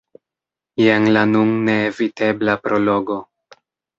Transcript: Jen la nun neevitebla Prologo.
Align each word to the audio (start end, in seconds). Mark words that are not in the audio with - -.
Jen 0.83 1.03
la 1.17 1.23
nun 1.33 1.51
neevitebla 1.67 2.57
Prologo. 2.63 3.21